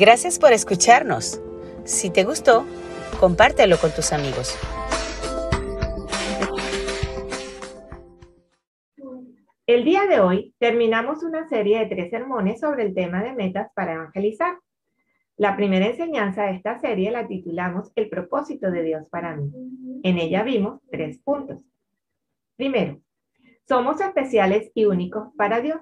Gracias 0.00 0.38
por 0.38 0.54
escucharnos. 0.54 1.42
Si 1.84 2.08
te 2.08 2.24
gustó, 2.24 2.64
compártelo 3.20 3.76
con 3.76 3.90
tus 3.90 4.14
amigos. 4.14 4.58
El 9.66 9.84
día 9.84 10.06
de 10.06 10.20
hoy 10.20 10.54
terminamos 10.58 11.22
una 11.22 11.46
serie 11.50 11.80
de 11.80 11.84
tres 11.84 12.08
sermones 12.08 12.60
sobre 12.60 12.84
el 12.84 12.94
tema 12.94 13.22
de 13.22 13.34
metas 13.34 13.70
para 13.74 13.92
evangelizar. 13.92 14.58
La 15.36 15.54
primera 15.54 15.88
enseñanza 15.88 16.44
de 16.44 16.52
esta 16.52 16.78
serie 16.78 17.10
la 17.10 17.28
titulamos 17.28 17.92
El 17.94 18.08
propósito 18.08 18.70
de 18.70 18.82
Dios 18.82 19.06
para 19.10 19.36
mí. 19.36 19.52
En 20.02 20.16
ella 20.16 20.42
vimos 20.42 20.80
tres 20.90 21.18
puntos. 21.18 21.58
Primero, 22.56 23.02
somos 23.68 24.00
especiales 24.00 24.72
y 24.74 24.86
únicos 24.86 25.28
para 25.36 25.60
Dios. 25.60 25.78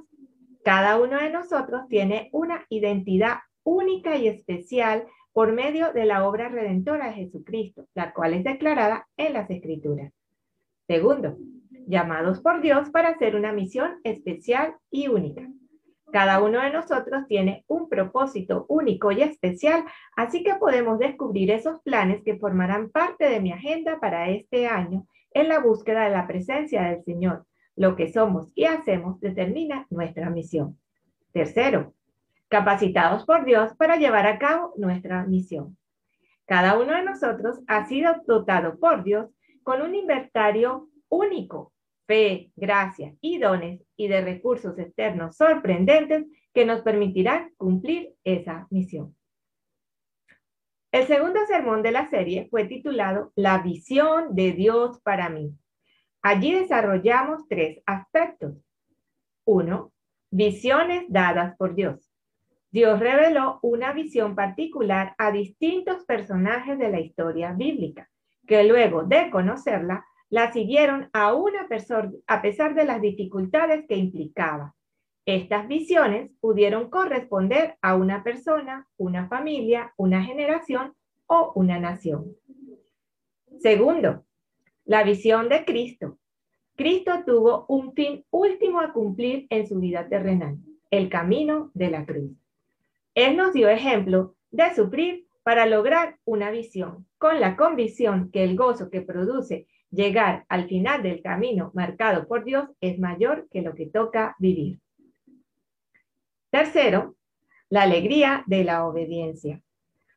Cada 0.64 1.00
uno 1.00 1.18
de 1.18 1.30
nosotros 1.30 1.82
tiene 1.88 2.30
una 2.32 2.66
identidad 2.68 3.38
única 3.68 4.16
y 4.16 4.28
especial 4.28 5.06
por 5.32 5.52
medio 5.52 5.92
de 5.92 6.06
la 6.06 6.26
obra 6.26 6.48
redentora 6.48 7.08
de 7.08 7.14
Jesucristo, 7.14 7.86
la 7.94 8.12
cual 8.12 8.34
es 8.34 8.44
declarada 8.44 9.06
en 9.16 9.34
las 9.34 9.50
Escrituras. 9.50 10.12
Segundo, 10.86 11.36
llamados 11.86 12.40
por 12.40 12.60
Dios 12.60 12.90
para 12.90 13.10
hacer 13.10 13.36
una 13.36 13.52
misión 13.52 14.00
especial 14.04 14.74
y 14.90 15.08
única. 15.08 15.48
Cada 16.10 16.42
uno 16.42 16.60
de 16.62 16.70
nosotros 16.70 17.26
tiene 17.28 17.64
un 17.68 17.90
propósito 17.90 18.64
único 18.68 19.12
y 19.12 19.20
especial, 19.20 19.84
así 20.16 20.42
que 20.42 20.54
podemos 20.54 20.98
descubrir 20.98 21.50
esos 21.50 21.82
planes 21.82 22.22
que 22.24 22.38
formarán 22.38 22.90
parte 22.90 23.28
de 23.28 23.40
mi 23.40 23.52
agenda 23.52 24.00
para 24.00 24.30
este 24.30 24.66
año 24.66 25.06
en 25.32 25.48
la 25.48 25.60
búsqueda 25.60 26.04
de 26.04 26.10
la 26.10 26.26
presencia 26.26 26.82
del 26.84 27.04
Señor. 27.04 27.44
Lo 27.76 27.94
que 27.94 28.10
somos 28.10 28.50
y 28.54 28.64
hacemos 28.64 29.20
determina 29.20 29.86
nuestra 29.90 30.30
misión. 30.30 30.78
Tercero, 31.32 31.92
capacitados 32.48 33.24
por 33.24 33.44
Dios 33.44 33.74
para 33.76 33.96
llevar 33.96 34.26
a 34.26 34.38
cabo 34.38 34.74
nuestra 34.76 35.24
misión. 35.24 35.76
Cada 36.46 36.78
uno 36.78 36.94
de 36.94 37.02
nosotros 37.02 37.60
ha 37.66 37.86
sido 37.86 38.14
dotado 38.26 38.78
por 38.78 39.04
Dios 39.04 39.30
con 39.62 39.82
un 39.82 39.94
inventario 39.94 40.88
único 41.08 41.72
fe, 42.08 42.50
gracia 42.56 43.14
y 43.20 43.38
dones 43.38 43.82
y 43.96 44.08
de 44.08 44.22
recursos 44.22 44.78
externos 44.78 45.36
sorprendentes 45.36 46.24
que 46.54 46.64
nos 46.64 46.80
permitirán 46.80 47.52
cumplir 47.58 48.14
esa 48.24 48.66
misión. 48.70 49.14
El 50.90 51.06
segundo 51.06 51.38
sermón 51.46 51.82
de 51.82 51.92
la 51.92 52.08
serie 52.08 52.48
fue 52.50 52.64
titulado 52.64 53.30
La 53.36 53.58
visión 53.58 54.34
de 54.34 54.52
Dios 54.52 55.00
para 55.02 55.28
mí. 55.28 55.52
Allí 56.22 56.54
desarrollamos 56.54 57.46
tres 57.46 57.82
aspectos. 57.84 58.54
Uno, 59.44 59.92
visiones 60.30 61.04
dadas 61.08 61.56
por 61.58 61.74
Dios. 61.74 62.10
Dios 62.70 63.00
reveló 63.00 63.58
una 63.62 63.92
visión 63.92 64.34
particular 64.34 65.14
a 65.16 65.32
distintos 65.32 66.04
personajes 66.04 66.78
de 66.78 66.90
la 66.90 67.00
historia 67.00 67.52
bíblica, 67.52 68.10
que 68.46 68.64
luego 68.64 69.04
de 69.04 69.30
conocerla 69.30 70.04
la 70.28 70.52
siguieron 70.52 71.08
a, 71.14 71.32
una 71.32 71.66
a 72.26 72.42
pesar 72.42 72.74
de 72.74 72.84
las 72.84 73.00
dificultades 73.00 73.86
que 73.86 73.96
implicaba. 73.96 74.74
Estas 75.24 75.66
visiones 75.68 76.30
pudieron 76.40 76.90
corresponder 76.90 77.76
a 77.80 77.94
una 77.94 78.22
persona, 78.22 78.86
una 78.96 79.28
familia, 79.28 79.92
una 79.96 80.22
generación 80.22 80.94
o 81.26 81.52
una 81.54 81.78
nación. 81.78 82.34
Segundo, 83.60 84.24
la 84.84 85.02
visión 85.04 85.48
de 85.48 85.64
Cristo. 85.64 86.18
Cristo 86.76 87.24
tuvo 87.26 87.66
un 87.68 87.92
fin 87.94 88.24
último 88.30 88.80
a 88.80 88.92
cumplir 88.92 89.46
en 89.50 89.66
su 89.66 89.80
vida 89.80 90.08
terrenal, 90.08 90.58
el 90.90 91.08
camino 91.08 91.70
de 91.74 91.90
la 91.90 92.06
cruz. 92.06 92.47
Él 93.18 93.36
nos 93.36 93.52
dio 93.52 93.68
ejemplo 93.68 94.36
de 94.52 94.72
sufrir 94.76 95.26
para 95.42 95.66
lograr 95.66 96.18
una 96.24 96.52
visión, 96.52 97.04
con 97.18 97.40
la 97.40 97.56
convicción 97.56 98.30
que 98.30 98.44
el 98.44 98.54
gozo 98.54 98.90
que 98.90 99.00
produce 99.00 99.66
llegar 99.90 100.44
al 100.48 100.68
final 100.68 101.02
del 101.02 101.20
camino 101.20 101.72
marcado 101.74 102.28
por 102.28 102.44
Dios 102.44 102.68
es 102.80 103.00
mayor 103.00 103.48
que 103.50 103.62
lo 103.62 103.74
que 103.74 103.86
toca 103.86 104.36
vivir. 104.38 104.78
Tercero, 106.50 107.16
la 107.68 107.82
alegría 107.82 108.44
de 108.46 108.62
la 108.62 108.86
obediencia. 108.86 109.62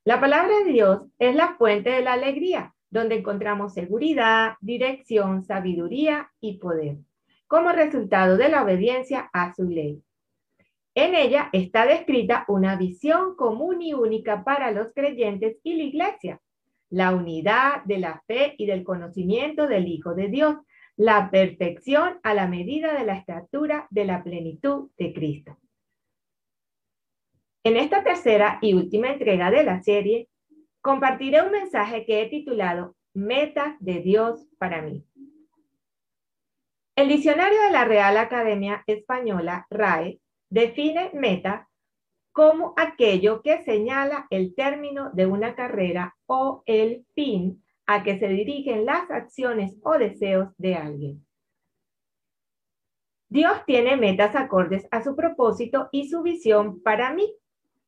La 0.04 0.20
palabra 0.20 0.60
de 0.60 0.72
Dios 0.72 1.02
es 1.18 1.34
la 1.34 1.56
fuente 1.56 1.90
de 1.90 2.04
la 2.04 2.14
alegría, 2.14 2.76
donde 2.92 3.16
encontramos 3.16 3.74
seguridad, 3.74 4.58
dirección, 4.62 5.44
sabiduría 5.44 6.30
y 6.40 6.60
poder, 6.60 6.98
como 7.48 7.72
resultado 7.72 8.38
de 8.38 8.50
la 8.50 8.62
obediencia 8.62 9.28
a 9.34 9.56
su 9.56 9.64
ley. 9.64 10.04
En 10.94 11.16
ella 11.16 11.50
está 11.54 11.86
descrita 11.86 12.44
una 12.50 12.76
visión 12.76 13.36
común 13.36 13.82
y 13.82 13.94
única 13.94 14.44
para 14.44 14.72
los 14.72 14.94
creyentes 14.94 15.58
y 15.64 15.76
la 15.76 15.84
iglesia, 15.84 16.42
la 16.90 17.16
unidad 17.16 17.84
de 17.86 18.00
la 18.00 18.22
fe 18.28 18.56
y 18.58 18.66
del 18.66 18.84
conocimiento 18.84 19.68
del 19.68 19.88
Hijo 19.88 20.14
de 20.14 20.28
Dios, 20.28 20.58
la 20.98 21.32
perfección 21.32 22.20
a 22.24 22.34
la 22.34 22.48
medida 22.48 22.94
de 22.94 23.06
la 23.06 23.16
estatura 23.16 23.88
de 23.90 24.06
la 24.06 24.22
plenitud 24.22 24.92
de 24.98 25.14
Cristo. 25.14 25.58
En 27.64 27.78
esta 27.78 28.04
tercera 28.04 28.60
y 28.62 28.74
última 28.74 29.12
entrega 29.12 29.50
de 29.50 29.64
la 29.64 29.82
serie, 29.82 30.28
compartiré 30.82 31.42
un 31.42 31.52
mensaje 31.52 32.06
que 32.06 32.22
he 32.22 32.30
titulado 32.30 32.96
Metas 33.14 33.76
de 33.80 34.00
Dios 34.00 34.48
para 34.58 34.82
mí. 34.82 35.06
El 36.96 37.08
diccionario 37.08 37.62
de 37.62 37.72
la 37.72 37.86
Real 37.86 38.18
Academia 38.18 38.84
Española, 38.86 39.66
RAE, 39.70 40.20
define 40.52 41.10
meta 41.14 41.70
como 42.32 42.74
aquello 42.78 43.42
que 43.42 43.64
señala 43.64 44.28
el 44.30 44.54
término 44.54 45.10
de 45.12 45.26
una 45.26 45.56
carrera 45.56 46.16
o 46.28 46.62
el 46.66 47.06
fin 47.16 47.64
a 47.88 48.04
que 48.04 48.20
se 48.20 48.28
dirigen 48.28 48.86
las 48.86 49.10
acciones 49.10 49.76
o 49.82 49.98
deseos 49.98 50.50
de 50.58 50.76
alguien. 50.76 51.26
Dios 53.30 53.64
tiene 53.66 53.96
metas 53.96 54.36
acordes 54.36 54.88
a 54.92 55.02
su 55.04 55.16
propósito 55.16 55.88
y 55.92 56.10
su 56.10 56.22
visión 56.22 56.82
para 56.84 57.14
mí. 57.14 57.34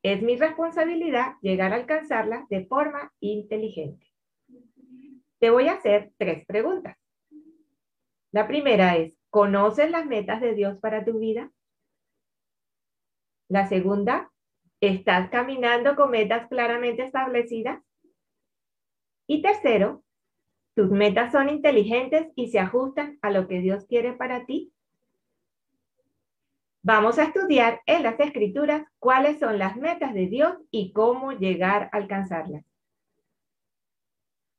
Es 0.02 0.22
mi 0.22 0.38
responsabilidad 0.38 1.36
llegar 1.42 1.74
a 1.74 1.76
alcanzarlas 1.76 2.48
de 2.50 2.66
forma 2.66 3.14
inteligente. 3.20 4.08
Te 5.40 5.50
voy 5.50 5.68
a 5.68 5.74
hacer 5.74 6.14
tres 6.18 6.46
preguntas. 6.46 6.98
La 8.32 8.48
primera 8.48 8.96
es, 8.96 9.18
¿conoces 9.30 9.92
las 9.92 10.06
metas 10.06 10.40
de 10.40 10.56
Dios 10.56 10.78
para 10.80 11.04
tu 11.04 11.20
vida? 11.20 11.52
La 13.50 13.68
segunda, 13.68 14.34
¿Estás 14.84 15.30
caminando 15.30 15.96
con 15.96 16.12
metas 16.12 16.46
claramente 16.50 17.06
establecidas? 17.06 17.82
Y 19.26 19.42
tercero, 19.42 20.04
¿tus 20.76 20.92
metas 20.92 21.32
son 21.32 21.48
inteligentes 21.48 22.28
y 22.36 22.50
se 22.50 22.60
ajustan 22.60 23.18
a 23.22 23.32
lo 23.32 23.48
que 23.48 23.60
Dios 23.60 23.86
quiere 23.86 24.12
para 24.12 24.46
ti? 24.46 24.74
Vamos 26.82 27.18
a 27.18 27.24
estudiar 27.24 27.80
en 27.86 28.04
las 28.04 28.20
escrituras 28.20 28.86
cuáles 29.00 29.40
son 29.40 29.58
las 29.58 29.78
metas 29.78 30.14
de 30.14 30.28
Dios 30.28 30.58
y 30.70 30.92
cómo 30.92 31.32
llegar 31.32 31.84
a 31.94 31.98
alcanzarlas. 32.00 32.66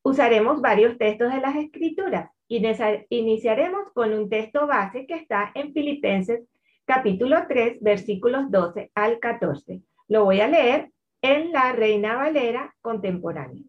Usaremos 0.03 0.63
varios 0.63 0.97
textos 0.97 1.35
de 1.35 1.41
las 1.43 1.55
escrituras. 1.57 2.31
y 2.49 2.67
Iniciaremos 3.11 3.93
con 3.93 4.15
un 4.15 4.31
texto 4.31 4.67
base 4.67 5.07
que 5.07 5.17
está 5.17 5.53
en 5.55 5.75
Filipenses 5.75 6.49
capítulo 6.85 7.47
3, 7.49 7.81
versículos 7.81 8.51
12 8.51 8.91
al 8.95 9.19
14 9.19 9.83
lo 10.09 10.25
voy 10.25 10.41
a 10.41 10.49
leer 10.49 10.91
en 11.23 11.53
la 11.53 11.73
Reina 11.73 12.17
Valera 12.17 12.75
contemporánea. 12.83 13.63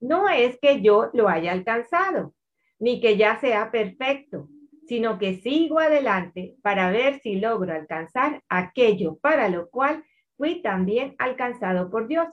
No 0.00 0.28
es 0.28 0.58
que 0.60 0.82
yo 0.82 1.10
lo 1.12 1.28
haya 1.28 1.52
alcanzado, 1.52 2.34
ni 2.78 3.00
que 3.00 3.16
ya 3.16 3.38
sea 3.40 3.70
perfecto, 3.70 4.48
sino 4.86 5.18
que 5.18 5.36
sigo 5.36 5.78
adelante 5.78 6.56
para 6.62 6.90
ver 6.90 7.20
si 7.20 7.36
logro 7.36 7.72
alcanzar 7.74 8.42
aquello 8.48 9.16
para 9.16 9.48
lo 9.48 9.68
cual 9.68 10.04
fui 10.36 10.62
también 10.62 11.14
alcanzado 11.18 11.90
por 11.90 12.06
Dios, 12.08 12.28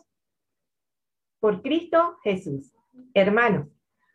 por 1.39 1.61
Cristo 1.61 2.17
Jesús. 2.23 2.73
Hermanos, 3.13 3.67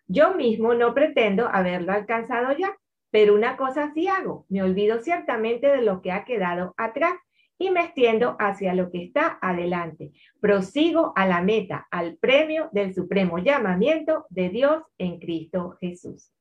yo 0.07 0.35
mismo 0.35 0.75
no 0.75 0.95
pretendo 0.95 1.49
haberlo 1.49 1.93
alcanzado 1.93 2.57
ya, 2.57 2.77
pero 3.11 3.35
una 3.35 3.57
cosa 3.57 3.93
sí 3.95 4.09
hago, 4.09 4.47
me 4.49 4.63
olvido 4.63 5.01
ciertamente 5.01 5.69
de 5.69 5.83
lo 5.83 6.03
que 6.03 6.13
ha 6.13 6.25
quedado 6.25 6.75
atrás 6.77 7.15
y 7.59 7.71
me 7.71 7.81
extiendo 7.81 8.37
hacia 8.39 8.75
lo 8.75 8.91
que 8.91 9.03
está 9.03 9.39
adelante. 9.43 10.13
Prosigo 10.41 11.13
a 11.17 11.27
la 11.27 11.43
meta, 11.43 11.89
al 11.91 12.17
premio 12.17 12.69
del 12.73 12.95
supremo 12.95 13.39
llamamiento 13.39 14.27
de 14.31 14.49
Dios 14.49 14.83
en 14.97 15.19
Cristo 15.19 15.77
Jesús. 15.81 16.33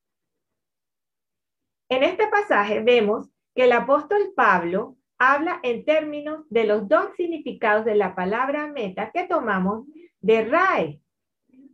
En 1.90 2.04
este 2.04 2.28
pasaje 2.28 2.82
vemos 2.82 3.30
que 3.56 3.64
el 3.64 3.72
apóstol 3.72 4.34
Pablo 4.36 4.98
habla 5.18 5.60
en 5.64 5.86
términos 5.86 6.46
de 6.50 6.66
los 6.66 6.88
dos 6.88 7.16
significados 7.16 7.86
de 7.86 7.96
la 7.96 8.14
palabra 8.14 8.68
meta 8.68 9.12
que 9.12 9.24
tomamos 9.24 9.88
de 10.20 10.46
RAE. 10.46 11.02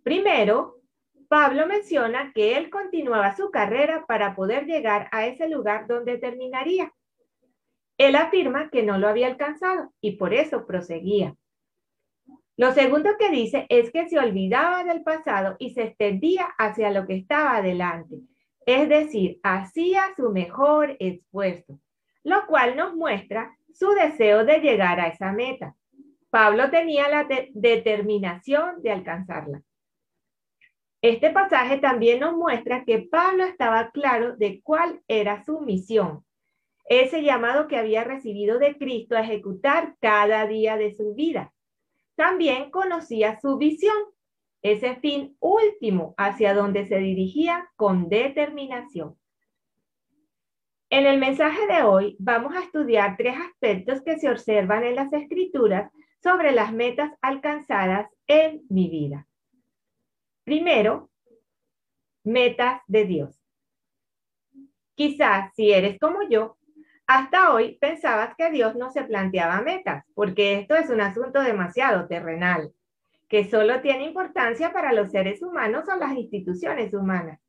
Primero, 0.03 0.77
Pablo 1.33 1.65
menciona 1.65 2.31
que 2.31 2.57
él 2.57 2.69
continuaba 2.69 3.35
su 3.35 3.49
carrera 3.49 4.05
para 4.07 4.35
poder 4.35 4.67
llegar 4.67 5.09
a 5.11 5.25
ese 5.25 5.49
lugar 5.49 5.87
donde 5.87 6.19
terminaría. 6.19 6.93
Él 7.97 8.15
afirma 8.15 8.69
que 8.69 8.83
no 8.83 8.99
lo 8.99 9.07
había 9.07 9.25
alcanzado 9.25 9.91
y 9.99 10.11
por 10.17 10.35
eso 10.35 10.67
proseguía. 10.67 11.35
Lo 12.55 12.71
segundo 12.73 13.09
que 13.17 13.31
dice 13.31 13.65
es 13.69 13.91
que 13.91 14.07
se 14.07 14.19
olvidaba 14.19 14.83
del 14.83 15.01
pasado 15.01 15.55
y 15.57 15.71
se 15.71 15.85
extendía 15.85 16.49
hacia 16.59 16.91
lo 16.91 17.07
que 17.07 17.15
estaba 17.15 17.57
adelante. 17.57 18.17
Es 18.67 18.87
decir, 18.87 19.39
hacía 19.41 20.13
su 20.15 20.29
mejor 20.29 20.95
esfuerzo, 20.99 21.79
lo 22.23 22.45
cual 22.45 22.75
nos 22.75 22.93
muestra 22.95 23.57
su 23.73 23.89
deseo 23.89 24.45
de 24.45 24.59
llegar 24.59 24.99
a 24.99 25.07
esa 25.07 25.31
meta. 25.31 25.75
Pablo 26.29 26.69
tenía 26.69 27.09
la 27.09 27.27
determinación 27.55 28.83
de 28.83 28.91
alcanzarla. 28.91 29.63
Este 31.03 31.31
pasaje 31.31 31.79
también 31.79 32.21
nos 32.21 32.33
muestra 32.33 32.85
que 32.85 32.99
Pablo 32.99 33.43
estaba 33.43 33.91
claro 33.91 34.37
de 34.37 34.61
cuál 34.61 35.01
era 35.09 35.43
su 35.43 35.59
misión, 35.59 36.23
ese 36.85 37.23
llamado 37.23 37.67
que 37.67 37.75
había 37.75 38.05
recibido 38.05 38.57
de 38.57 38.77
Cristo 38.77 39.17
a 39.17 39.19
ejecutar 39.19 39.97
cada 39.99 40.47
día 40.47 40.77
de 40.77 40.95
su 40.95 41.13
vida. 41.13 41.53
También 42.15 42.71
conocía 42.71 43.37
su 43.41 43.57
visión, 43.57 43.97
ese 44.61 44.95
fin 44.95 45.35
último 45.41 46.13
hacia 46.15 46.53
donde 46.53 46.85
se 46.85 46.99
dirigía 46.99 47.69
con 47.75 48.07
determinación. 48.07 49.17
En 50.89 51.05
el 51.05 51.19
mensaje 51.19 51.67
de 51.67 51.83
hoy 51.83 52.15
vamos 52.17 52.55
a 52.55 52.61
estudiar 52.61 53.17
tres 53.17 53.35
aspectos 53.37 54.01
que 54.03 54.17
se 54.19 54.29
observan 54.29 54.85
en 54.85 54.95
las 54.95 55.11
escrituras 55.11 55.91
sobre 56.21 56.53
las 56.53 56.71
metas 56.71 57.11
alcanzadas 57.21 58.09
en 58.25 58.61
mi 58.69 58.87
vida. 58.87 59.27
Primero, 60.43 61.09
metas 62.23 62.81
de 62.87 63.05
Dios. 63.05 63.41
Quizás 64.95 65.53
si 65.55 65.71
eres 65.71 65.97
como 65.99 66.27
yo, 66.29 66.57
hasta 67.07 67.53
hoy 67.53 67.77
pensabas 67.79 68.35
que 68.37 68.51
Dios 68.51 68.75
no 68.75 68.89
se 68.89 69.03
planteaba 69.03 69.61
metas, 69.61 70.05
porque 70.13 70.59
esto 70.59 70.75
es 70.75 70.89
un 70.89 71.01
asunto 71.01 71.41
demasiado 71.41 72.07
terrenal, 72.07 72.73
que 73.29 73.49
solo 73.49 73.81
tiene 73.81 74.05
importancia 74.05 74.73
para 74.73 74.93
los 74.93 75.11
seres 75.11 75.41
humanos 75.41 75.85
o 75.87 75.95
las 75.97 76.13
instituciones 76.13 76.93
humanas. 76.93 77.39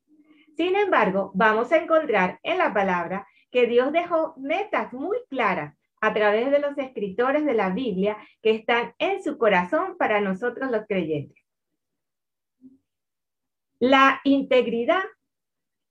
Sin 0.55 0.75
embargo, 0.75 1.31
vamos 1.35 1.71
a 1.71 1.77
encontrar 1.77 2.39
en 2.43 2.57
la 2.57 2.73
palabra 2.73 3.27
que 3.51 3.67
Dios 3.67 3.91
dejó 3.91 4.35
metas 4.37 4.93
muy 4.93 5.17
claras 5.29 5.75
a 5.99 6.13
través 6.13 6.49
de 6.49 6.59
los 6.59 6.77
escritores 6.77 7.45
de 7.45 7.53
la 7.53 7.69
Biblia 7.69 8.17
que 8.41 8.51
están 8.51 8.93
en 8.99 9.21
su 9.21 9.37
corazón 9.37 9.97
para 9.97 10.21
nosotros 10.21 10.71
los 10.71 10.85
creyentes. 10.87 11.44
La 13.79 14.21
integridad 14.23 15.03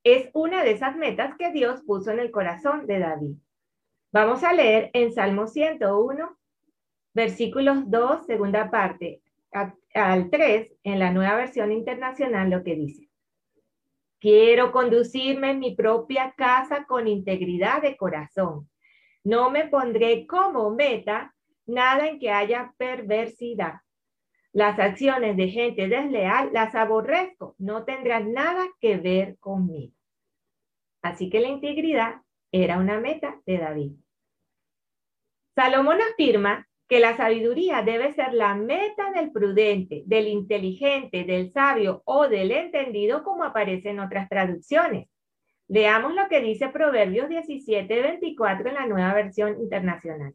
es 0.05 0.31
una 0.33 0.65
de 0.65 0.73
esas 0.73 0.97
metas 0.97 1.37
que 1.39 1.53
Dios 1.53 1.83
puso 1.87 2.11
en 2.11 2.19
el 2.19 2.31
corazón 2.31 2.87
de 2.87 2.99
David. 2.99 3.37
Vamos 4.11 4.43
a 4.43 4.53
leer 4.53 4.91
en 4.95 5.13
Salmo 5.13 5.47
101, 5.47 6.39
versículos 7.13 7.91
2, 7.91 8.27
segunda 8.27 8.71
parte, 8.71 9.23
al 9.95 10.31
3, 10.31 10.73
en 10.83 10.99
la 10.99 11.11
nueva 11.11 11.37
versión 11.37 11.73
internacional, 11.73 12.49
lo 12.49 12.63
que 12.63 12.75
dice. 12.75 13.11
Quiero 14.19 14.73
conducirme 14.73 15.51
en 15.51 15.59
mi 15.59 15.75
propia 15.75 16.33
casa 16.37 16.87
con 16.87 17.07
integridad 17.07 17.83
de 17.83 17.97
corazón. 17.97 18.71
No 19.23 19.51
me 19.51 19.69
pondré 19.69 20.27
como 20.27 20.71
meta 20.71 21.35
nada 21.67 22.09
en 22.09 22.19
que 22.19 22.31
haya 22.31 22.73
perversidad. 22.79 23.81
Las 24.55 24.79
acciones 24.79 25.37
de 25.37 25.49
gente 25.49 25.89
desleal 25.89 26.51
las 26.53 26.77
aborrezco, 26.77 27.57
no 27.59 27.85
tendrán 27.85 28.33
nada 28.33 28.65
que 28.81 28.99
ver 28.99 29.37
conmigo. 29.41 29.93
Así 31.03 31.29
que 31.29 31.41
la 31.41 31.49
integridad 31.49 32.23
era 32.53 32.79
una 32.79 33.01
meta 33.01 33.41
de 33.47 33.59
David. 33.59 33.93
Salomón 35.57 35.99
afirma 36.13 36.69
que 36.89 37.01
la 37.01 37.17
sabiduría 37.17 37.83
debe 37.83 38.13
ser 38.13 38.33
la 38.33 38.55
meta 38.55 39.11
del 39.11 39.33
prudente, 39.33 40.05
del 40.07 40.29
inteligente, 40.29 41.25
del 41.25 41.53
sabio 41.53 42.03
o 42.05 42.29
del 42.29 42.53
entendido, 42.53 43.25
como 43.25 43.43
aparece 43.43 43.91
en 43.91 43.99
otras 43.99 44.29
traducciones. 44.29 45.09
Veamos 45.67 46.15
lo 46.15 46.29
que 46.29 46.41
dice 46.41 46.69
Proverbios 46.69 47.29
17, 47.29 48.03
24 48.03 48.69
en 48.69 48.75
la 48.75 48.87
nueva 48.87 49.15
versión 49.15 49.61
internacional. 49.61 50.33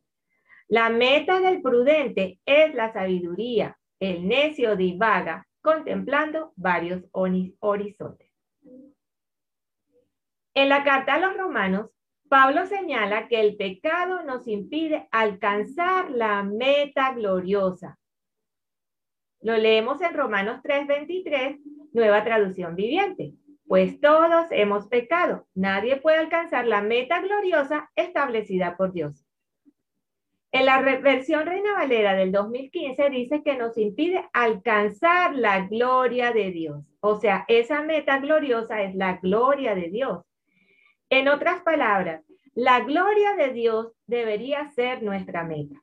La 0.68 0.90
meta 0.90 1.40
del 1.40 1.62
prudente 1.62 2.42
es 2.46 2.76
la 2.76 2.92
sabiduría. 2.92 3.79
El 4.00 4.28
necio 4.28 4.76
divaga 4.76 5.46
contemplando 5.62 6.54
varios 6.56 7.04
horizontes. 7.12 8.32
En 10.54 10.70
la 10.70 10.84
carta 10.84 11.16
a 11.16 11.20
los 11.20 11.38
romanos, 11.38 11.92
Pablo 12.30 12.66
señala 12.66 13.28
que 13.28 13.40
el 13.42 13.58
pecado 13.58 14.24
nos 14.24 14.48
impide 14.48 15.08
alcanzar 15.12 16.12
la 16.12 16.44
meta 16.44 17.14
gloriosa. 17.14 17.98
Lo 19.42 19.58
leemos 19.58 20.02
en 20.02 20.14
Romanos 20.14 20.62
3:23, 20.64 21.60
nueva 21.94 22.24
traducción 22.24 22.76
viviente. 22.76 23.34
Pues 23.68 24.00
todos 24.00 24.48
hemos 24.52 24.88
pecado. 24.88 25.48
Nadie 25.56 25.98
puede 25.98 26.18
alcanzar 26.18 26.68
la 26.68 26.82
meta 26.82 27.22
gloriosa 27.22 27.90
establecida 27.96 28.76
por 28.78 28.92
Dios. 28.94 29.29
En 30.52 30.66
la 30.66 30.82
versión 30.82 31.46
Reina 31.46 31.74
Valera 31.74 32.16
del 32.16 32.32
2015 32.32 33.10
dice 33.12 33.44
que 33.44 33.56
nos 33.56 33.78
impide 33.78 34.28
alcanzar 34.34 35.36
la 35.36 35.68
gloria 35.68 36.32
de 36.32 36.50
Dios. 36.52 36.84
O 37.02 37.20
sea, 37.20 37.46
esa 37.48 37.84
meta 37.84 38.18
gloriosa 38.18 38.82
es 38.82 38.96
la 38.96 39.18
gloria 39.18 39.76
de 39.76 39.90
Dios. 39.90 40.26
En 41.10 41.28
otras 41.28 41.62
palabras, 41.62 42.24
la 42.56 42.80
gloria 42.82 43.36
de 43.36 43.54
Dios 43.54 43.94
debería 44.08 44.68
ser 44.70 45.04
nuestra 45.04 45.44
meta. 45.44 45.76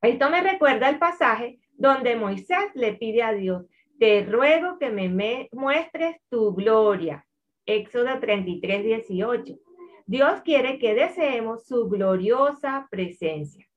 Esto 0.00 0.30
me 0.30 0.40
recuerda 0.42 0.88
el 0.88 0.98
pasaje 0.98 1.58
donde 1.72 2.14
Moisés 2.14 2.70
le 2.74 2.94
pide 2.94 3.24
a 3.24 3.32
Dios, 3.32 3.64
te 3.98 4.24
ruego 4.24 4.78
que 4.78 4.90
me 4.90 5.48
muestres 5.52 6.16
tu 6.28 6.54
gloria. 6.54 7.26
Éxodo 7.66 8.20
33, 8.20 8.84
18. 8.84 9.58
Dios 10.06 10.40
quiere 10.42 10.78
que 10.78 10.94
deseemos 10.94 11.66
su 11.66 11.88
gloriosa 11.88 12.86
presencia. 12.90 13.68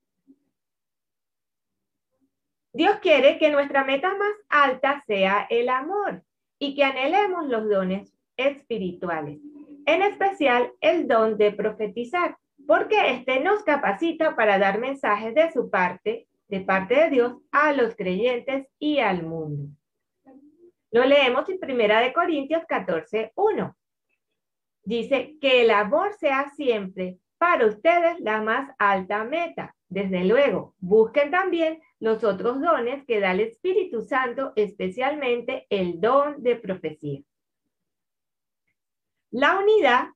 Dios 2.76 2.98
quiere 3.00 3.38
que 3.38 3.50
nuestra 3.50 3.84
meta 3.84 4.14
más 4.14 4.34
alta 4.50 5.02
sea 5.06 5.46
el 5.48 5.70
amor 5.70 6.22
y 6.58 6.74
que 6.74 6.84
anhelemos 6.84 7.48
los 7.48 7.68
dones 7.70 8.12
espirituales 8.36 9.38
en 9.86 10.02
especial 10.02 10.72
el 10.82 11.08
don 11.08 11.38
de 11.38 11.52
profetizar, 11.52 12.36
porque 12.66 13.12
éste 13.12 13.40
nos 13.40 13.62
capacita 13.62 14.36
para 14.36 14.58
dar 14.58 14.78
mensajes 14.78 15.34
de 15.34 15.50
su 15.52 15.70
parte, 15.70 16.28
de 16.48 16.60
parte 16.60 16.96
de 16.96 17.08
Dios, 17.08 17.36
a 17.50 17.72
los 17.72 17.96
creyentes 17.96 18.66
y 18.78 18.98
al 18.98 19.22
mundo. 19.22 19.70
Lo 20.90 21.04
leemos 21.06 21.48
en 21.48 21.58
Primera 21.58 22.00
de 22.00 22.12
Corintios 22.12 22.64
14, 22.68 23.32
1. 23.36 23.76
Dice 24.82 25.36
que 25.40 25.62
el 25.62 25.70
amor 25.70 26.12
sea 26.18 26.50
siempre 26.50 27.16
para 27.38 27.66
ustedes 27.66 28.20
la 28.20 28.42
más 28.42 28.70
alta 28.78 29.24
meta. 29.24 29.74
Desde 29.88 30.24
luego, 30.24 30.74
busquen 30.78 31.30
también 31.30 31.80
los 32.00 32.22
otros 32.24 32.60
dones 32.60 33.04
que 33.06 33.20
da 33.20 33.32
el 33.32 33.40
Espíritu 33.40 34.02
Santo, 34.02 34.52
especialmente 34.56 35.66
el 35.70 36.00
don 36.00 36.42
de 36.42 36.56
profecía. 36.56 37.22
La 39.30 39.58
unidad 39.58 40.08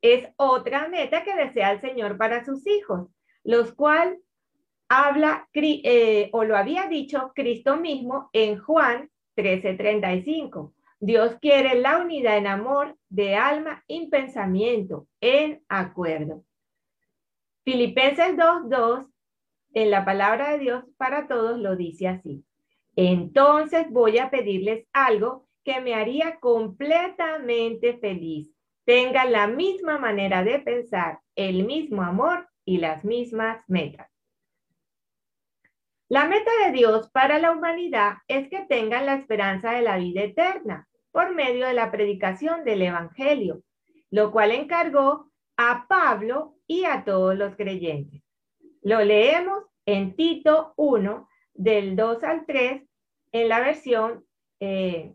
es 0.00 0.28
otra 0.36 0.88
meta 0.88 1.24
que 1.24 1.34
desea 1.34 1.72
el 1.72 1.80
Señor 1.80 2.18
para 2.18 2.44
sus 2.44 2.66
hijos, 2.66 3.08
los 3.44 3.72
cuales 3.72 4.18
habla 4.88 5.48
eh, 5.54 6.28
o 6.32 6.44
lo 6.44 6.56
había 6.56 6.86
dicho 6.86 7.32
Cristo 7.34 7.76
mismo 7.76 8.28
en 8.32 8.58
Juan 8.58 9.10
13:35. 9.36 10.74
Dios 11.00 11.36
quiere 11.40 11.80
la 11.80 11.98
unidad 11.98 12.36
en 12.36 12.46
amor, 12.46 12.96
de 13.08 13.34
alma 13.34 13.82
y 13.86 14.08
pensamiento, 14.08 15.08
en 15.20 15.64
acuerdo. 15.68 16.44
Filipenses 17.64 18.36
2:2, 18.36 19.11
en 19.74 19.90
la 19.90 20.04
palabra 20.04 20.52
de 20.52 20.58
Dios 20.58 20.84
para 20.96 21.28
todos, 21.28 21.58
lo 21.58 21.76
dice 21.76 22.08
así. 22.08 22.44
Entonces 22.96 23.86
voy 23.90 24.18
a 24.18 24.30
pedirles 24.30 24.86
algo 24.92 25.46
que 25.64 25.80
me 25.80 25.94
haría 25.94 26.38
completamente 26.40 27.98
feliz. 27.98 28.50
Tengan 28.84 29.32
la 29.32 29.46
misma 29.46 29.98
manera 29.98 30.42
de 30.44 30.58
pensar, 30.58 31.20
el 31.36 31.64
mismo 31.64 32.02
amor 32.02 32.48
y 32.64 32.78
las 32.78 33.04
mismas 33.04 33.62
metas. 33.68 34.08
La 36.08 36.26
meta 36.26 36.50
de 36.64 36.72
Dios 36.72 37.10
para 37.10 37.38
la 37.38 37.52
humanidad 37.52 38.16
es 38.28 38.48
que 38.48 38.66
tengan 38.68 39.06
la 39.06 39.14
esperanza 39.14 39.70
de 39.70 39.82
la 39.82 39.96
vida 39.96 40.22
eterna 40.22 40.86
por 41.10 41.34
medio 41.34 41.66
de 41.66 41.74
la 41.74 41.90
predicación 41.90 42.64
del 42.64 42.82
Evangelio, 42.82 43.62
lo 44.10 44.30
cual 44.30 44.50
encargó 44.50 45.30
a 45.56 45.86
Pablo 45.88 46.56
y 46.66 46.84
a 46.84 47.04
todos 47.04 47.36
los 47.36 47.56
creyentes. 47.56 48.21
Lo 48.82 49.04
leemos 49.04 49.64
en 49.86 50.16
Tito 50.16 50.74
1, 50.76 51.28
del 51.54 51.96
2 51.96 52.24
al 52.24 52.46
3, 52.46 52.82
en 53.32 53.48
la 53.48 53.60
versión 53.60 54.24
eh, 54.60 55.14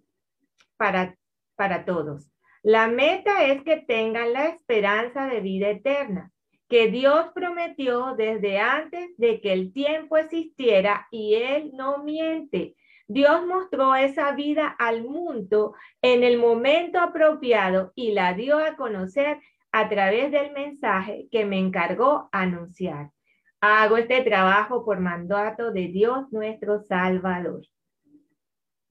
para, 0.78 1.18
para 1.56 1.84
todos. 1.84 2.30
La 2.64 2.88
meta 2.88 3.46
es 3.46 3.64
que 3.64 3.78
tengan 3.78 4.34
la 4.34 4.46
esperanza 4.46 5.28
de 5.28 5.42
vida 5.42 5.70
eterna, 5.70 6.32
que 6.70 6.90
Dios 6.90 7.28
prometió 7.34 8.16
desde 8.18 8.60
antes 8.60 9.16
de 9.18 9.42
que 9.42 9.54
el 9.54 9.74
tiempo 9.74 10.18
existiera 10.18 11.08
y 11.12 11.36
Él 11.36 11.72
no 11.74 12.04
miente. 12.04 12.76
Dios 13.08 13.46
mostró 13.46 13.96
esa 13.96 14.32
vida 14.34 14.68
al 14.80 15.04
mundo 15.04 15.76
en 16.02 16.24
el 16.24 16.38
momento 16.38 17.00
apropiado 17.00 17.94
y 17.96 18.12
la 18.12 18.34
dio 18.34 18.60
a 18.60 18.76
conocer 18.76 19.40
a 19.72 19.88
través 19.88 20.32
del 20.32 20.52
mensaje 20.52 21.28
que 21.32 21.46
me 21.46 21.58
encargó 21.58 22.28
anunciar. 22.32 23.12
Hago 23.60 23.98
este 23.98 24.22
trabajo 24.22 24.86
por 24.86 25.00
mandato 25.00 25.72
de 25.72 25.88
Dios 25.88 26.32
nuestro 26.32 26.80
Salvador. 26.80 27.62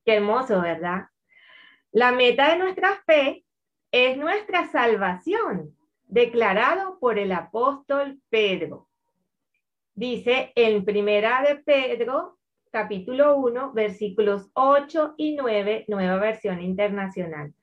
Qué 0.04 0.14
hermoso, 0.14 0.60
¿verdad? 0.60 1.06
La 1.92 2.12
meta 2.12 2.50
de 2.50 2.58
nuestra 2.58 2.96
fe 3.06 3.44
es 3.92 4.18
nuestra 4.18 4.68
salvación, 4.68 5.76
declarado 6.06 6.98
por 6.98 7.18
el 7.18 7.32
apóstol 7.32 8.20
Pedro. 8.28 8.88
Dice 9.94 10.52
en 10.56 10.84
Primera 10.84 11.42
de 11.42 11.56
Pedro, 11.56 12.38
capítulo 12.70 13.36
1, 13.38 13.72
versículos 13.72 14.50
8 14.54 15.14
y 15.16 15.36
9, 15.36 15.84
nueva 15.88 16.16
versión 16.18 16.60
internacional. 16.60 17.54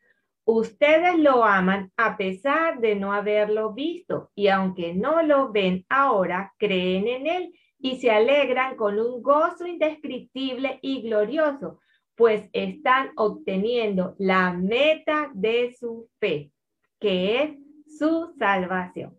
Ustedes 0.46 1.18
lo 1.20 1.46
aman 1.46 1.92
a 1.96 2.18
pesar 2.18 2.80
de 2.80 2.96
no 2.96 3.14
haberlo 3.14 3.74
visto 3.74 4.30
y 4.36 4.50
aunque 4.50 4.94
no 4.94 5.24
lo 5.24 5.52
ven 5.54 5.86
ahora, 5.88 6.54
creen 6.58 7.08
en 7.08 7.28
él 7.28 7.54
y 7.80 7.98
se 7.98 8.12
alegran 8.12 8.76
con 8.76 9.00
un 9.00 9.22
gozo 9.22 9.66
indescriptible 9.66 10.80
y 10.82 11.02
glorioso, 11.02 11.80
pues 12.16 12.50
están 12.52 13.12
obteniendo 13.16 14.16
la 14.20 14.54
meta 14.54 15.32
de 15.34 15.76
su 15.80 16.10
fe, 16.20 16.52
que 17.00 17.44
es 17.44 17.98
su 17.98 18.34
salvación. 18.38 19.18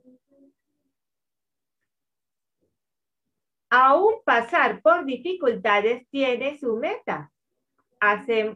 Aún 3.71 4.15
pasar 4.25 4.83
por 4.83 5.05
dificultades 5.05 6.07
tiene 6.11 6.59
su 6.59 6.77
meta. 6.77 7.33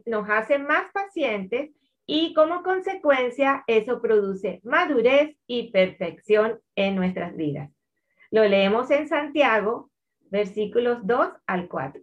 nos 0.06 0.30
hace 0.30 0.58
más 0.58 0.92
pacientes 0.92 1.70
y 2.10 2.32
como 2.32 2.62
consecuencia 2.62 3.64
eso 3.66 4.00
produce 4.00 4.62
madurez 4.64 5.36
y 5.46 5.70
perfección 5.70 6.58
en 6.74 6.96
nuestras 6.96 7.36
vidas. 7.36 7.70
Lo 8.30 8.44
leemos 8.44 8.90
en 8.90 9.08
Santiago, 9.08 9.90
versículos 10.30 11.00
2 11.02 11.28
al 11.46 11.68
4. 11.68 12.02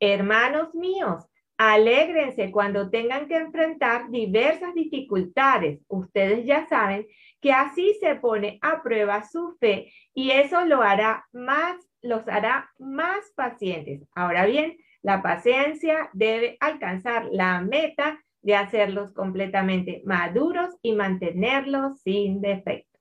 Hermanos 0.00 0.74
míos, 0.74 1.26
alégrense 1.58 2.50
cuando 2.50 2.88
tengan 2.88 3.28
que 3.28 3.36
enfrentar 3.36 4.10
diversas 4.10 4.72
dificultades. 4.74 5.80
Ustedes 5.88 6.46
ya 6.46 6.66
saben 6.66 7.06
que 7.42 7.52
así 7.52 7.98
se 8.00 8.14
pone 8.16 8.58
a 8.62 8.82
prueba 8.82 9.24
su 9.24 9.58
fe 9.60 9.92
y 10.14 10.30
eso 10.30 10.64
lo 10.64 10.80
hará 10.80 11.26
más, 11.32 11.76
los 12.00 12.26
hará 12.28 12.70
más 12.78 13.30
pacientes. 13.36 14.08
Ahora 14.14 14.46
bien, 14.46 14.78
la 15.02 15.20
paciencia 15.20 16.08
debe 16.14 16.56
alcanzar 16.60 17.26
la 17.30 17.60
meta 17.60 18.24
de 18.44 18.54
hacerlos 18.54 19.12
completamente 19.12 20.02
maduros 20.04 20.76
y 20.82 20.92
mantenerlos 20.92 22.00
sin 22.02 22.40
defecto. 22.40 23.00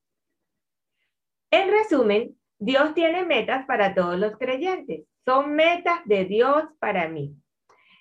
En 1.52 1.70
resumen, 1.70 2.36
Dios 2.58 2.94
tiene 2.94 3.26
metas 3.26 3.66
para 3.66 3.94
todos 3.94 4.18
los 4.18 4.38
creyentes. 4.38 5.06
Son 5.26 5.54
metas 5.54 6.00
de 6.06 6.26
Dios 6.26 6.64
para 6.80 7.10
mí. 7.10 7.36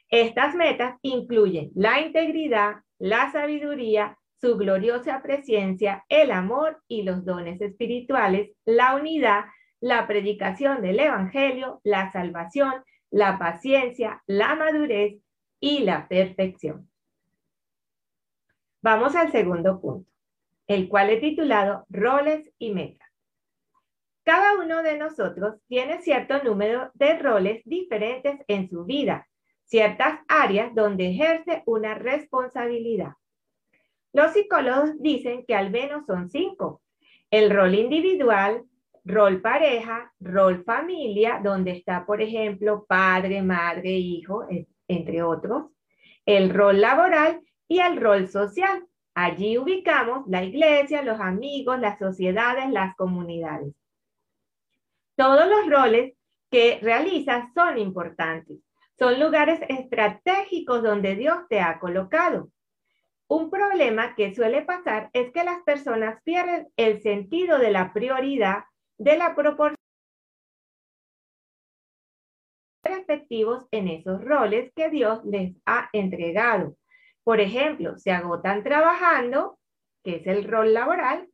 Estas 0.08 0.54
metas 0.54 0.98
incluyen 1.02 1.70
la 1.74 2.00
integridad, 2.00 2.76
la 2.98 3.32
sabiduría, 3.32 4.16
su 4.40 4.56
gloriosa 4.56 5.20
presencia, 5.22 6.04
el 6.08 6.30
amor 6.30 6.80
y 6.86 7.02
los 7.02 7.24
dones 7.24 7.60
espirituales, 7.60 8.50
la 8.64 8.94
unidad, 8.94 9.46
la 9.80 10.06
predicación 10.06 10.80
del 10.80 11.00
Evangelio, 11.00 11.80
la 11.82 12.12
salvación, 12.12 12.72
la 13.10 13.38
paciencia, 13.38 14.22
la 14.26 14.54
madurez 14.54 15.20
y 15.60 15.80
la 15.80 16.06
perfección. 16.08 16.91
Vamos 18.82 19.14
al 19.14 19.30
segundo 19.30 19.80
punto, 19.80 20.10
el 20.66 20.88
cual 20.88 21.10
he 21.10 21.20
titulado 21.20 21.86
Roles 21.88 22.52
y 22.58 22.74
Metas. 22.74 23.08
Cada 24.24 24.58
uno 24.58 24.82
de 24.82 24.98
nosotros 24.98 25.54
tiene 25.68 26.00
cierto 26.00 26.42
número 26.42 26.90
de 26.94 27.16
roles 27.16 27.62
diferentes 27.64 28.40
en 28.48 28.68
su 28.68 28.84
vida, 28.84 29.28
ciertas 29.64 30.18
áreas 30.26 30.74
donde 30.74 31.10
ejerce 31.10 31.62
una 31.64 31.94
responsabilidad. 31.94 33.12
Los 34.12 34.32
psicólogos 34.32 35.00
dicen 35.00 35.44
que 35.46 35.54
al 35.54 35.70
menos 35.70 36.04
son 36.04 36.28
cinco. 36.28 36.82
El 37.30 37.50
rol 37.50 37.76
individual, 37.76 38.64
rol 39.04 39.40
pareja, 39.40 40.12
rol 40.18 40.64
familia, 40.64 41.40
donde 41.40 41.70
está, 41.70 42.04
por 42.04 42.20
ejemplo, 42.20 42.84
padre, 42.84 43.42
madre, 43.42 43.90
hijo, 43.90 44.44
entre 44.88 45.22
otros. 45.22 45.66
El 46.26 46.50
rol 46.50 46.80
laboral 46.80 47.40
y 47.68 47.80
el 47.80 48.00
rol 48.00 48.28
social. 48.28 48.86
Allí 49.14 49.58
ubicamos 49.58 50.26
la 50.26 50.42
iglesia, 50.42 51.02
los 51.02 51.20
amigos, 51.20 51.78
las 51.78 51.98
sociedades, 51.98 52.70
las 52.70 52.96
comunidades. 52.96 53.74
Todos 55.16 55.46
los 55.46 55.68
roles 55.68 56.14
que 56.50 56.78
realizas 56.82 57.52
son 57.54 57.78
importantes. 57.78 58.58
Son 58.98 59.18
lugares 59.20 59.60
estratégicos 59.68 60.82
donde 60.82 61.16
Dios 61.16 61.38
te 61.48 61.60
ha 61.60 61.78
colocado. 61.78 62.50
Un 63.28 63.50
problema 63.50 64.14
que 64.14 64.34
suele 64.34 64.62
pasar 64.62 65.10
es 65.12 65.32
que 65.32 65.44
las 65.44 65.62
personas 65.62 66.22
pierden 66.22 66.68
el 66.76 67.00
sentido 67.02 67.58
de 67.58 67.70
la 67.70 67.92
prioridad 67.92 68.64
de 68.98 69.16
la 69.16 69.34
proporción 69.34 69.76
efectivos 72.84 73.66
en 73.70 73.88
esos 73.88 74.22
roles 74.24 74.72
que 74.74 74.90
Dios 74.90 75.24
les 75.24 75.54
ha 75.66 75.88
entregado. 75.92 76.76
Por 77.24 77.40
ejemplo, 77.40 77.98
se 77.98 78.10
agotan 78.10 78.62
trabajando, 78.62 79.58
que 80.02 80.16
es 80.16 80.26
el 80.26 80.44
rol 80.44 80.74
laboral, 80.74 81.28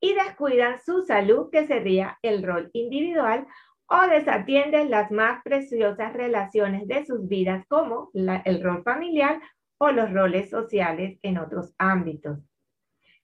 y 0.00 0.14
descuidan 0.14 0.78
su 0.82 1.02
salud, 1.02 1.50
que 1.50 1.66
sería 1.66 2.18
el 2.22 2.42
rol 2.42 2.70
individual, 2.72 3.46
o 3.86 4.06
desatienden 4.08 4.90
las 4.90 5.10
más 5.10 5.42
preciosas 5.42 6.12
relaciones 6.14 6.88
de 6.88 7.04
sus 7.04 7.28
vidas, 7.28 7.64
como 7.68 8.10
el 8.14 8.62
rol 8.62 8.82
familiar 8.82 9.40
o 9.78 9.90
los 9.90 10.12
roles 10.12 10.50
sociales 10.50 11.18
en 11.22 11.38
otros 11.38 11.74
ámbitos. 11.78 12.38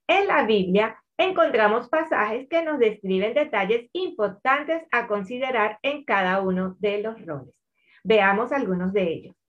En 0.06 0.26
la 0.26 0.44
Biblia 0.44 1.02
encontramos 1.16 1.88
pasajes 1.88 2.48
que 2.48 2.62
nos 2.62 2.78
describen 2.78 3.34
detalles 3.34 3.88
importantes 3.92 4.82
a 4.90 5.06
considerar 5.06 5.78
en 5.82 6.04
cada 6.04 6.40
uno 6.40 6.76
de 6.78 7.02
los 7.02 7.24
roles. 7.24 7.54
Veamos 8.02 8.52
algunos 8.52 8.92
de 8.92 9.02
ellos. 9.02 9.39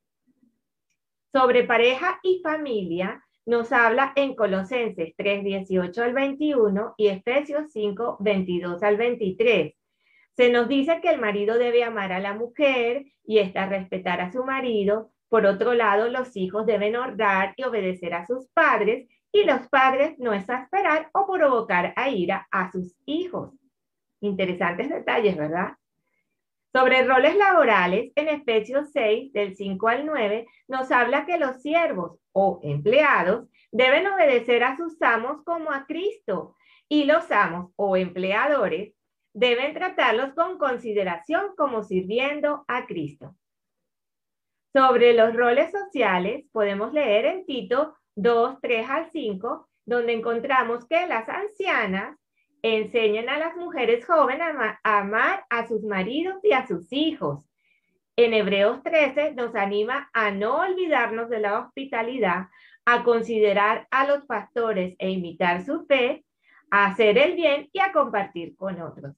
Sobre 1.34 1.64
pareja 1.64 2.20
y 2.24 2.42
familia 2.44 3.24
nos 3.46 3.72
habla 3.72 4.12
en 4.18 4.36
Colosenses 4.36 5.14
3, 5.16 5.46
18 5.46 6.04
al 6.04 6.14
21 6.14 6.96
y 6.98 7.08
Efesios 7.08 7.72
5, 7.72 8.18
22 8.20 8.84
al 8.84 8.98
23. 8.98 9.74
Se 10.36 10.50
nos 10.50 10.68
dice 10.68 11.00
que 11.02 11.10
el 11.10 11.22
marido 11.22 11.58
debe 11.58 11.86
amar 11.86 12.12
a 12.12 12.20
la 12.20 12.34
mujer 12.34 13.06
y 13.24 13.40
ésta 13.40 13.66
respetar 13.66 14.20
a 14.20 14.32
su 14.34 14.44
marido. 14.44 15.12
Por 15.30 15.46
otro 15.46 15.74
lado, 15.74 16.10
los 16.10 16.36
hijos 16.36 16.66
deben 16.66 16.98
honrar 16.98 17.54
y 17.56 17.64
obedecer 17.64 18.14
a 18.14 18.28
sus 18.28 18.50
padres 18.50 19.08
y 19.32 19.46
los 19.46 19.70
padres 19.70 20.20
no 20.20 20.34
exasperar 20.34 21.10
o 21.14 21.32
provocar 21.32 21.94
a 21.96 22.10
ira 22.10 22.46
a 22.52 22.70
sus 22.74 22.94
hijos. 23.06 23.54
Interesantes 24.20 24.90
detalles, 24.90 25.38
¿verdad? 25.38 25.76
Sobre 26.74 27.04
roles 27.04 27.36
laborales, 27.36 28.14
en 28.16 28.30
Efesios 28.30 28.92
6, 28.94 29.34
del 29.34 29.56
5 29.56 29.88
al 29.90 30.06
9, 30.06 30.48
nos 30.70 30.90
habla 30.92 31.26
que 31.26 31.38
los 31.38 31.62
siervos 31.62 32.18
o 32.32 32.62
empleados 32.64 33.50
deben 33.72 34.08
obedecer 34.08 34.64
a 34.64 34.78
sus 34.78 35.02
amos 35.02 35.44
como 35.44 35.72
a 35.72 35.86
Cristo 35.86 36.56
y 36.88 37.04
los 37.04 37.30
amos 37.32 37.72
o 37.76 37.98
empleadores 37.98 38.94
deben 39.34 39.74
tratarlos 39.74 40.34
con 40.34 40.58
consideración 40.58 41.56
como 41.58 41.84
sirviendo 41.84 42.64
a 42.68 42.86
Cristo. 42.86 43.36
Sobre 44.74 45.14
los 45.14 45.34
roles 45.36 45.72
sociales, 45.72 46.46
podemos 46.54 46.94
leer 46.94 47.26
en 47.26 47.46
Tito 47.46 47.98
2, 48.16 48.60
3 48.62 48.90
al 48.90 49.12
5, 49.12 49.70
donde 49.86 50.14
encontramos 50.14 50.86
que 50.88 51.06
las 51.08 51.28
ancianas 51.28 52.18
enseñan 52.62 53.30
a 53.30 53.40
las 53.40 53.56
mujeres 53.56 54.06
jóvenes 54.06 54.48
a, 54.84 55.00
amar 55.00 55.46
a 55.50 55.68
sus 55.68 55.84
maridos 55.84 56.36
y 56.44 56.54
a 56.54 56.68
sus 56.68 56.92
hijos. 56.92 57.50
En 58.16 58.34
Hebreos 58.34 58.84
13 58.84 59.34
nos 59.34 59.56
anima 59.56 60.10
a 60.14 60.32
no 60.32 60.60
olvidarnos 60.60 61.30
de 61.30 61.40
la 61.40 61.60
hospitalidad, 61.60 62.48
a 62.86 63.04
considerar 63.04 63.88
a 63.90 64.06
los 64.06 64.26
pastores 64.26 64.96
e 65.00 65.10
imitar 65.10 65.64
su 65.66 65.86
fe, 65.86 66.26
a 66.70 66.88
hacer 66.88 67.18
el 67.18 67.36
bien 67.36 67.70
y 67.72 67.80
a 67.80 67.92
compartir 67.92 68.56
con 68.56 68.82
otros. 68.82 69.16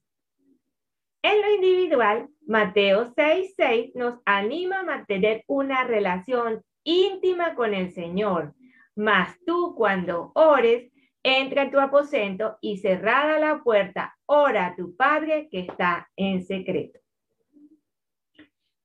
En 1.22 1.42
lo 1.42 1.54
individual, 1.54 2.30
Mateo 2.46 3.14
6:6 3.16 3.54
6 3.56 3.96
nos 3.96 4.20
anima 4.26 4.80
a 4.80 4.84
mantener 4.84 5.44
una 5.48 5.84
relación 5.86 6.62
íntima 6.84 7.56
con 7.56 7.74
el 7.74 7.94
Señor. 7.94 8.54
Mas 8.96 9.38
tú 9.46 9.74
cuando 9.76 10.32
ores, 10.36 10.93
entra 11.24 11.64
en 11.64 11.72
tu 11.72 11.80
aposento 11.80 12.58
y 12.62 12.78
cerrada 12.78 13.40
la 13.40 13.64
puerta, 13.64 14.16
ora 14.26 14.68
a 14.68 14.76
tu 14.76 14.96
Padre 14.96 15.48
que 15.50 15.62
está 15.62 16.10
en 16.18 16.46
secreto. 16.46 17.00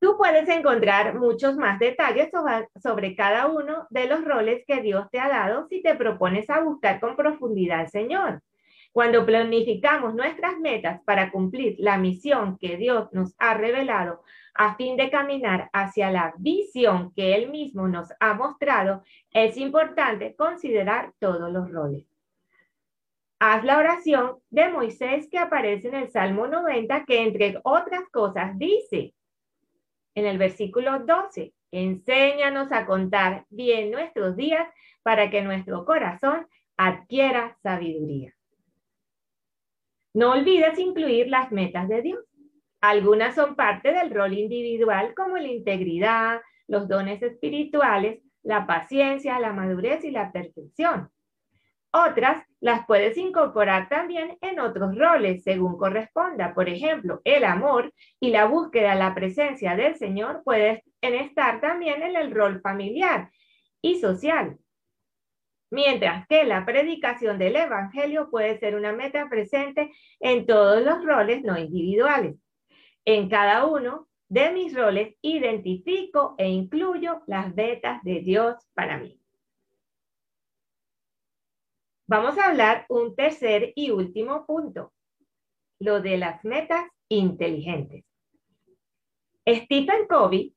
Tú 0.01 0.17
puedes 0.17 0.49
encontrar 0.49 1.19
muchos 1.19 1.57
más 1.57 1.81
detalles 1.81 2.31
sobre, 2.81 3.17
cada 3.17 3.49
uno 3.49 3.89
de 3.91 4.07
los 4.07 4.25
roles 4.25 4.63
que 4.65 4.81
Dios 4.81 5.11
te 5.11 5.19
ha 5.19 5.29
dado 5.29 5.67
si 5.67 5.83
te 5.83 5.97
propones 5.97 6.49
a 6.51 6.61
buscar 6.61 7.01
con 7.01 7.17
profundidad 7.17 7.81
al 7.81 7.89
Señor. 7.89 8.43
Cuando 8.93 9.27
planificamos 9.27 10.15
nuestras 10.15 10.57
metas 10.61 11.01
para 11.05 11.33
cumplir 11.33 11.77
la 11.81 11.99
misión 11.99 12.59
que 12.59 12.77
Dios 12.77 13.09
nos 13.13 13.35
ha 13.39 13.55
revelado 13.55 14.23
a 14.55 14.77
fin 14.77 14.97
de 14.97 15.11
caminar 15.11 15.69
hacia 15.73 16.11
la 16.13 16.33
visión 16.39 17.13
que 17.15 17.35
Él 17.35 17.51
mismo 17.51 17.89
nos 17.89 18.09
ha 18.21 18.35
mostrado, 18.35 19.03
es 19.33 19.57
importante 19.57 20.37
considerar 20.37 21.13
todos 21.19 21.51
los 21.53 21.71
roles. 21.71 22.07
Haz 23.41 23.65
la 23.65 23.79
oración 23.79 24.39
de 24.51 24.69
Moisés 24.69 25.29
que 25.31 25.39
aparece 25.39 25.89
en 25.89 25.95
el 25.95 26.11
Salmo 26.11 26.49
90, 26.49 27.05
que 27.05 27.23
entre 27.23 27.61
otras 27.63 28.09
cosas 28.11 28.59
dice, 28.59 29.15
en 30.15 30.27
el 30.27 30.39
versículo 30.39 30.99
12. 31.01 31.53
Enséñanos 31.71 32.73
a 32.73 32.87
contar 32.87 33.47
bien 33.51 33.91
nuestros 33.91 34.37
días 34.37 34.69
para 35.03 35.31
que 35.31 35.43
nuestro 35.43 35.85
corazón 35.85 36.49
adquiera 36.77 37.57
sabiduría. 37.63 38.35
No 40.15 40.33
olvides 40.33 40.79
incluir 40.79 41.29
las 41.29 41.53
metas 41.53 41.89
de 41.89 42.03
Dios. 42.03 42.25
Algunas 42.81 43.37
son 43.37 43.55
parte 43.55 43.93
del 43.93 44.11
rol 44.11 44.33
individual 44.33 45.15
como 45.15 45.37
la 45.37 45.49
integridad, 45.49 46.41
los 46.67 46.89
dones 46.89 47.23
espirituales, 47.23 48.21
la 48.43 48.67
paciencia, 48.67 49.39
la 49.39 49.53
madurez 49.53 50.05
y 50.05 50.11
la 50.11 50.33
perfección. 50.33 51.11
Otras 51.93 52.48
las 52.61 52.87
puedes 52.87 53.17
incorporar 53.17 53.89
también 53.89 54.37
en 54.41 54.59
otros 54.61 54.97
roles 54.97 55.43
según 55.43 55.79
corresponda. 55.79 56.55
Por 56.55 56.69
ejemplo, 56.69 57.21
el 57.25 57.45
amor 57.45 57.93
y 58.21 58.31
la 58.31 58.47
búsqueda 58.47 58.93
de 58.93 58.99
la 58.99 59.15
presencia 59.15 59.77
del 59.77 59.97
Señor 59.97 60.43
pueden 60.45 60.83
estar 61.01 61.61
también 61.61 62.03
en 62.03 62.17
el 62.17 62.33
rol 62.33 62.61
familiar 62.61 63.31
y 63.81 64.01
social. 64.01 64.59
Mientras 65.71 66.27
que 66.27 66.45
la 66.45 66.65
predicación 66.65 67.39
del 67.39 67.57
Evangelio 67.57 68.31
puede 68.31 68.59
ser 68.59 68.75
una 68.75 68.93
meta 68.93 69.29
presente 69.29 69.93
en 70.19 70.47
todos 70.47 70.83
los 70.83 71.05
roles 71.05 71.43
no 71.43 71.59
individuales. 71.59 72.37
En 73.05 73.29
cada 73.29 73.67
uno 73.67 74.09
de 74.29 74.51
mis 74.51 74.75
roles 74.75 75.15
identifico 75.23 76.35
e 76.39 76.49
incluyo 76.49 77.23
las 77.27 77.55
metas 77.55 78.03
de 78.03 78.21
Dios 78.21 78.57
para 78.75 78.99
mí. 78.99 79.21
Vamos 82.11 82.39
a 82.39 82.47
hablar 82.49 82.87
un 82.89 83.15
tercer 83.15 83.75
y 83.77 83.91
último 83.91 84.47
punto, 84.47 84.95
lo 85.79 86.01
de 86.01 86.17
las 86.17 86.43
metas 86.43 86.87
inteligentes. 87.11 88.03
Stephen 89.47 90.07
Covey, 90.09 90.55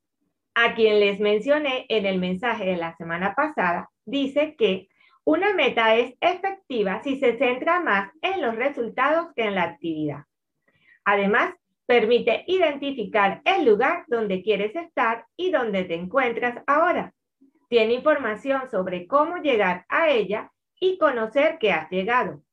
a 0.55 0.75
quien 0.75 1.01
les 1.01 1.19
mencioné 1.19 1.85
en 1.89 2.05
el 2.05 2.19
mensaje 2.19 2.63
de 2.63 2.77
la 2.77 2.95
semana 2.95 3.35
pasada, 3.35 3.89
dice 4.05 4.55
que 4.57 4.87
una 5.25 5.53
meta 5.53 5.97
es 5.97 6.15
efectiva 6.21 7.03
si 7.03 7.19
se 7.19 7.37
centra 7.37 7.81
más 7.81 8.13
en 8.21 8.41
los 8.41 8.55
resultados 8.55 9.33
que 9.35 9.43
en 9.43 9.55
la 9.55 9.63
actividad. 9.63 10.23
Además, 11.03 11.53
permite 11.85 12.45
identificar 12.47 13.41
el 13.43 13.65
lugar 13.65 14.05
donde 14.07 14.41
quieres 14.41 14.73
estar 14.73 15.25
y 15.35 15.51
donde 15.51 15.83
te 15.83 15.95
encuentras 15.95 16.63
ahora. 16.65 17.13
Tiene 17.67 17.95
información 17.95 18.71
sobre 18.71 19.05
cómo 19.05 19.35
llegar 19.39 19.85
a 19.89 20.09
ella 20.09 20.49
y 20.81 20.97
conocer 20.97 21.59
que 21.59 21.71
has 21.71 21.89
llegado. 21.89 22.43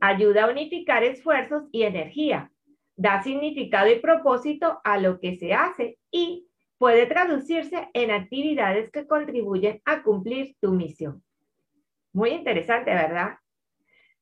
Ayuda 0.00 0.44
a 0.44 0.50
unificar 0.50 1.02
esfuerzos 1.02 1.64
y 1.72 1.82
energía. 1.82 2.52
Da 2.94 3.22
significado 3.22 3.90
y 3.90 3.98
propósito 3.98 4.80
a 4.84 4.98
lo 4.98 5.18
que 5.18 5.36
se 5.38 5.54
hace 5.54 5.98
y 6.12 6.46
puede 6.78 7.06
traducirse 7.06 7.88
en 7.94 8.10
actividades 8.10 8.90
que 8.90 9.06
contribuyen 9.06 9.80
a 9.86 10.02
cumplir 10.02 10.54
tu 10.60 10.72
misión. 10.72 11.24
Muy 12.12 12.30
interesante, 12.30 12.90
¿verdad? 12.90 13.38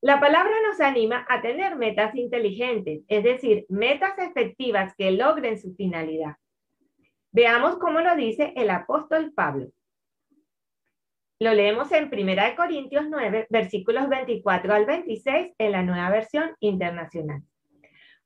La 0.00 0.20
palabra 0.20 0.52
nos 0.68 0.80
anima 0.80 1.26
a 1.28 1.42
tener 1.42 1.74
metas 1.74 2.14
inteligentes, 2.14 3.02
es 3.08 3.24
decir, 3.24 3.66
metas 3.68 4.16
efectivas 4.18 4.94
que 4.96 5.10
logren 5.10 5.58
su 5.58 5.74
finalidad. 5.74 6.36
Veamos 7.32 7.78
cómo 7.78 8.00
lo 8.00 8.14
dice 8.14 8.52
el 8.56 8.70
apóstol 8.70 9.32
Pablo. 9.34 9.72
Lo 11.40 11.54
leemos 11.54 11.92
en 11.92 12.10
1 12.12 12.56
Corintios 12.56 13.04
9, 13.08 13.46
versículos 13.48 14.08
24 14.08 14.74
al 14.74 14.86
26 14.86 15.54
en 15.56 15.72
la 15.72 15.84
nueva 15.84 16.10
versión 16.10 16.56
internacional. 16.58 17.42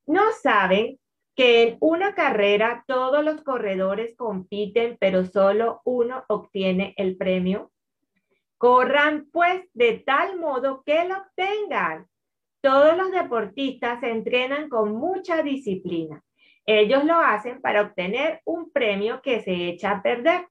¿No 0.07 0.31
saben 0.41 0.99
que 1.35 1.61
en 1.61 1.77
una 1.79 2.15
carrera 2.15 2.83
todos 2.87 3.23
los 3.23 3.43
corredores 3.43 4.15
compiten, 4.17 4.97
pero 4.99 5.25
solo 5.25 5.81
uno 5.85 6.23
obtiene 6.27 6.95
el 6.97 7.15
premio? 7.15 7.71
Corran 8.57 9.27
pues 9.31 9.61
de 9.73 9.99
tal 9.99 10.39
modo 10.39 10.81
que 10.83 11.07
lo 11.07 11.17
obtengan. 11.17 12.07
Todos 12.61 12.97
los 12.97 13.11
deportistas 13.11 14.01
entrenan 14.01 14.69
con 14.69 14.95
mucha 14.95 15.43
disciplina. 15.43 16.23
Ellos 16.65 17.03
lo 17.03 17.19
hacen 17.19 17.61
para 17.61 17.83
obtener 17.83 18.41
un 18.45 18.71
premio 18.71 19.21
que 19.21 19.41
se 19.41 19.67
echa 19.67 19.91
a 19.91 20.01
perder. 20.01 20.47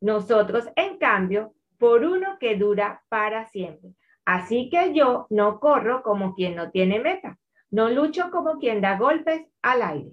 Nosotros, 0.00 0.68
en 0.76 0.98
cambio, 0.98 1.54
por 1.82 2.04
uno 2.04 2.38
que 2.38 2.54
dura 2.54 3.02
para 3.08 3.46
siempre. 3.46 3.90
Así 4.24 4.70
que 4.70 4.94
yo 4.94 5.26
no 5.30 5.58
corro 5.58 6.04
como 6.04 6.32
quien 6.32 6.54
no 6.54 6.70
tiene 6.70 7.00
meta, 7.00 7.40
no 7.72 7.90
lucho 7.90 8.30
como 8.30 8.60
quien 8.60 8.80
da 8.80 8.96
golpes 8.96 9.42
al 9.62 9.82
aire. 9.82 10.12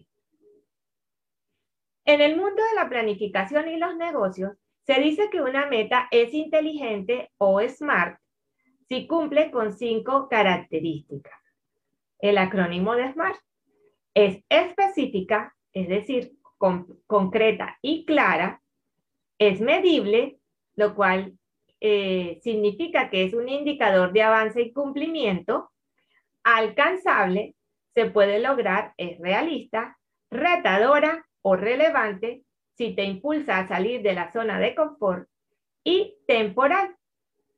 En 2.06 2.22
el 2.22 2.38
mundo 2.38 2.56
de 2.56 2.74
la 2.74 2.90
planificación 2.90 3.70
y 3.70 3.78
los 3.78 3.96
negocios, 3.98 4.54
se 4.88 5.00
dice 5.00 5.30
que 5.30 5.44
una 5.44 5.68
meta 5.68 6.08
es 6.10 6.34
inteligente 6.34 7.30
o 7.38 7.62
smart 7.62 8.20
si 8.88 9.06
cumple 9.06 9.52
con 9.52 9.72
cinco 9.72 10.28
características. 10.28 11.40
El 12.18 12.40
acrónimo 12.40 12.96
de 12.96 13.14
SMART 13.14 13.38
es 14.16 14.44
específica, 14.50 15.56
es 15.72 15.88
decir, 15.88 16.34
concreta 17.06 17.78
y 17.84 18.06
clara, 18.06 18.60
es 19.38 19.62
medible, 19.62 20.40
lo 20.76 20.96
cual 20.96 21.39
eh, 21.82 22.40
significa 22.44 23.10
que 23.10 23.24
es 23.24 23.34
un 23.34 23.48
indicador 23.50 24.12
de 24.12 24.24
avance 24.24 24.62
y 24.62 24.74
cumplimiento, 24.74 25.72
alcanzable, 26.44 27.56
se 27.94 28.10
puede 28.10 28.40
lograr, 28.40 28.94
es 28.98 29.20
realista, 29.20 29.98
retadora 30.30 31.26
o 31.42 31.56
relevante 31.56 32.44
si 32.78 32.96
te 32.96 33.04
impulsa 33.04 33.60
a 33.60 33.68
salir 33.68 34.02
de 34.02 34.14
la 34.14 34.32
zona 34.32 34.60
de 34.60 34.76
confort 34.76 35.28
y 35.84 36.16
temporal, 36.28 36.96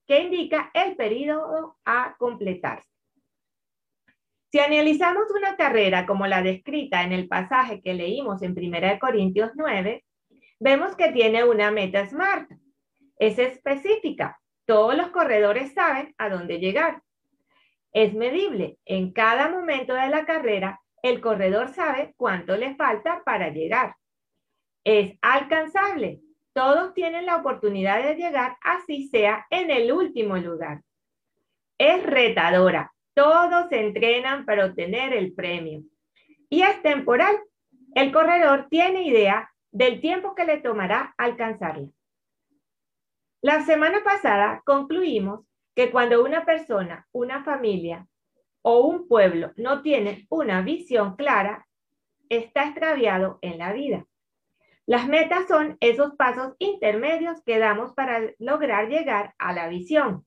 que 0.08 0.22
indica 0.22 0.72
el 0.74 0.96
periodo 0.96 1.78
a 1.86 2.16
completarse. 2.18 2.90
Si 4.52 4.60
analizamos 4.60 5.32
una 5.32 5.56
carrera 5.56 6.06
como 6.06 6.28
la 6.28 6.42
descrita 6.42 7.04
en 7.04 7.14
el 7.14 7.28
pasaje 7.28 7.82
que 7.82 7.94
leímos 7.94 8.42
en 8.42 8.52
1 8.58 9.00
Corintios 9.00 9.52
9, 9.56 10.04
vemos 10.60 10.96
que 10.96 11.12
tiene 11.12 11.44
una 11.46 11.72
meta 11.72 12.06
SMART, 12.06 12.52
es 13.22 13.38
específica. 13.38 14.40
Todos 14.66 14.98
los 14.98 15.10
corredores 15.10 15.74
saben 15.74 16.16
a 16.18 16.28
dónde 16.28 16.58
llegar. 16.58 17.04
Es 17.94 18.16
medible. 18.16 18.80
En 18.84 19.14
cada 19.14 19.48
momento 19.48 19.94
de 19.94 20.10
la 20.10 20.26
carrera, 20.26 20.82
el 21.04 21.22
corredor 21.22 21.70
sabe 21.70 22.16
cuánto 22.18 22.58
le 22.58 22.76
falta 22.76 23.22
para 23.24 23.50
llegar. 23.50 23.96
Es 24.84 25.20
alcanzable. 25.22 26.20
Todos 26.54 26.96
tienen 26.96 27.28
la 27.28 27.36
oportunidad 27.36 28.02
de 28.02 28.16
llegar, 28.16 28.58
así 28.62 29.08
sea 29.10 29.46
en 29.52 29.70
el 29.70 29.92
último 29.92 30.38
lugar. 30.38 30.82
Es 31.78 32.04
retadora. 32.04 32.92
Todos 33.14 33.70
se 33.70 33.82
entrenan 33.82 34.46
para 34.46 34.66
obtener 34.66 35.14
el 35.14 35.34
premio. 35.34 35.84
Y 36.50 36.64
es 36.64 36.82
temporal. 36.82 37.38
El 37.94 38.12
corredor 38.12 38.66
tiene 38.72 39.04
idea 39.04 39.52
del 39.72 40.02
tiempo 40.02 40.34
que 40.34 40.46
le 40.46 40.58
tomará 40.58 41.14
alcanzarla. 41.18 41.88
La 43.44 43.66
semana 43.66 44.04
pasada 44.04 44.62
concluimos 44.66 45.48
que 45.76 45.90
cuando 45.90 46.24
una 46.24 46.46
persona, 46.46 47.08
una 47.12 47.44
familia 47.44 48.08
o 48.62 48.86
un 48.86 49.08
pueblo 49.08 49.52
no 49.56 49.82
tiene 49.82 50.28
una 50.30 50.62
visión 50.62 51.16
clara, 51.16 51.68
está 52.30 52.66
extraviado 52.66 53.40
en 53.42 53.58
la 53.58 53.74
vida. 53.74 54.06
Las 54.86 55.08
metas 55.08 55.48
son 55.48 55.76
esos 55.80 56.16
pasos 56.18 56.54
intermedios 56.60 57.42
que 57.44 57.58
damos 57.58 57.94
para 57.94 58.32
lograr 58.38 58.90
llegar 58.90 59.34
a 59.40 59.54
la 59.54 59.70
visión. 59.70 60.24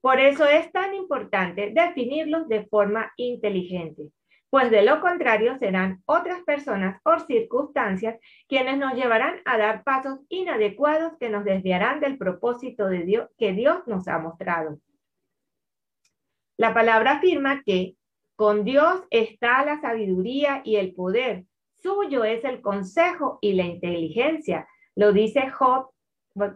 Por 0.00 0.18
eso 0.18 0.46
es 0.46 0.72
tan 0.72 0.94
importante 0.94 1.72
definirlos 1.74 2.48
de 2.48 2.64
forma 2.64 3.12
inteligente 3.18 4.12
pues 4.50 4.70
de 4.70 4.82
lo 4.82 5.00
contrario 5.00 5.58
serán 5.58 6.02
otras 6.06 6.42
personas 6.42 7.00
o 7.04 7.18
circunstancias 7.20 8.18
quienes 8.48 8.78
nos 8.78 8.94
llevarán 8.94 9.40
a 9.44 9.58
dar 9.58 9.82
pasos 9.82 10.20
inadecuados 10.28 11.12
que 11.18 11.28
nos 11.28 11.44
desviarán 11.44 12.00
del 12.00 12.16
propósito 12.16 12.86
de 12.88 13.02
Dios 13.02 13.28
que 13.38 13.52
Dios 13.52 13.86
nos 13.86 14.06
ha 14.08 14.18
mostrado. 14.18 14.78
La 16.56 16.72
palabra 16.72 17.16
afirma 17.16 17.62
que 17.64 17.96
con 18.34 18.64
Dios 18.64 19.02
está 19.10 19.64
la 19.64 19.80
sabiduría 19.80 20.62
y 20.64 20.76
el 20.76 20.94
poder. 20.94 21.44
Suyo 21.78 22.24
es 22.24 22.44
el 22.44 22.60
consejo 22.60 23.38
y 23.40 23.54
la 23.54 23.64
inteligencia. 23.64 24.68
Lo 24.94 25.12
dice 25.12 25.50
Job 25.50 25.90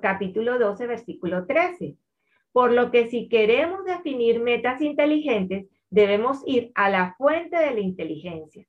capítulo 0.00 0.58
12, 0.58 0.86
versículo 0.86 1.46
13. 1.46 1.96
Por 2.52 2.72
lo 2.72 2.90
que 2.90 3.08
si 3.08 3.28
queremos 3.28 3.84
definir 3.84 4.40
metas 4.40 4.80
inteligentes, 4.80 5.66
debemos 5.90 6.42
ir 6.46 6.72
a 6.74 6.88
la 6.88 7.14
fuente 7.18 7.56
de 7.56 7.72
la 7.72 7.80
inteligencia. 7.80 8.64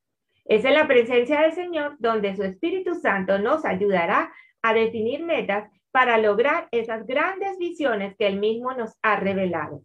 Es 0.46 0.66
en 0.66 0.74
la 0.74 0.88
presencia 0.88 1.42
del 1.42 1.54
Señor 1.54 1.96
donde 2.00 2.36
su 2.36 2.44
Espíritu 2.44 2.96
Santo 2.96 3.40
nos 3.40 3.64
ayudará 3.64 4.34
a 4.62 4.74
definir 4.74 5.24
metas 5.24 5.70
para 5.92 6.18
lograr 6.18 6.68
esas 6.72 7.06
grandes 7.06 7.58
visiones 7.58 8.16
que 8.18 8.28
Él 8.28 8.40
mismo 8.40 8.74
nos 8.74 8.98
ha 9.02 9.18
revelado. 9.18 9.84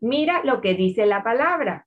Mira 0.00 0.42
lo 0.44 0.60
que 0.60 0.74
dice 0.74 1.06
la 1.06 1.22
palabra. 1.22 1.86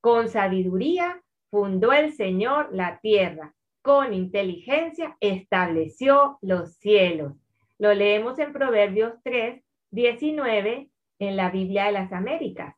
Con 0.00 0.28
sabiduría 0.28 1.22
fundó 1.50 1.92
el 1.92 2.12
Señor 2.12 2.70
la 2.72 3.00
tierra, 3.00 3.54
con 3.82 4.14
inteligencia 4.14 5.16
estableció 5.20 6.38
los 6.40 6.74
cielos. 6.76 7.34
Lo 7.78 7.94
leemos 7.94 8.38
en 8.38 8.52
Proverbios 8.52 9.14
3, 9.24 9.62
19 9.90 10.90
en 11.18 11.36
la 11.36 11.50
Biblia 11.50 11.86
de 11.86 11.92
las 11.92 12.12
Américas. 12.12 12.74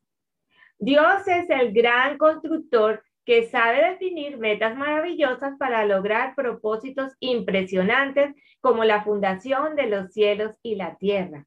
Dios 0.85 1.29
es 1.29 1.49
el 1.49 1.73
gran 1.73 2.19
constructor 2.19 3.05
que 3.25 3.47
sabe 3.47 3.91
definir 3.91 4.37
metas 4.39 4.77
maravillosas 4.77 5.57
para 5.57 5.87
lograr 5.87 6.35
propósitos 6.35 7.13
impresionantes 7.21 8.35
como 8.61 8.83
la 8.83 9.05
fundación 9.05 9.77
de 9.77 9.87
los 9.87 10.13
cielos 10.13 10.59
y 10.61 10.75
la 10.75 10.97
tierra. 10.97 11.47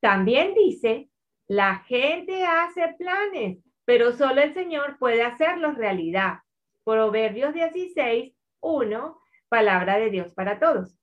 También 0.00 0.52
dice, 0.52 1.08
la 1.48 1.76
gente 1.76 2.44
hace 2.44 2.94
planes, 2.98 3.56
pero 3.86 4.12
solo 4.12 4.42
el 4.42 4.52
Señor 4.52 4.98
puede 4.98 5.22
hacerlos 5.22 5.76
realidad. 5.76 6.40
Proverbios 6.84 7.54
16, 7.54 8.34
1, 8.60 9.18
palabra 9.48 9.96
de 9.96 10.10
Dios 10.10 10.34
para 10.34 10.58
todos. 10.58 10.94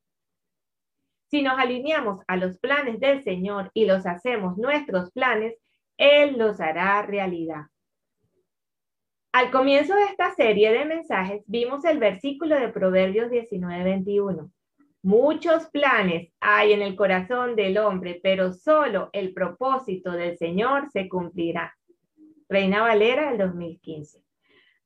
Si 1.32 1.42
nos 1.42 1.58
alineamos 1.58 2.22
a 2.28 2.36
los 2.36 2.60
planes 2.60 3.00
del 3.00 3.24
Señor 3.24 3.72
y 3.74 3.86
los 3.86 4.06
hacemos 4.06 4.56
nuestros 4.60 5.10
planes, 5.14 5.56
Él 6.00 6.38
los 6.38 6.62
hará 6.62 7.02
realidad. 7.02 7.66
Al 9.34 9.52
comienzo 9.52 9.94
de 9.94 10.06
esta 10.06 10.34
serie 10.34 10.72
de 10.72 10.86
mensajes 10.86 11.44
vimos 11.46 11.84
el 11.84 12.00
versículo 12.00 12.58
de 12.58 12.70
Proverbios 12.70 13.30
19-21. 13.30 14.50
Muchos 15.04 15.68
planes 15.68 16.32
hay 16.40 16.72
en 16.72 16.82
el 16.82 16.96
corazón 16.96 17.56
del 17.56 17.78
hombre, 17.78 18.20
pero 18.24 18.54
solo 18.54 19.10
el 19.12 19.34
propósito 19.34 20.12
del 20.12 20.38
Señor 20.38 20.90
se 20.92 21.10
cumplirá. 21.10 21.78
Reina 22.48 22.82
Valera 22.82 23.30
del 23.30 23.38
2015. 23.38 24.24